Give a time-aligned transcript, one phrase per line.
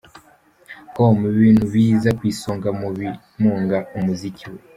[0.95, 4.59] com ibintu biza ku isonga mu bimunga umuziki we.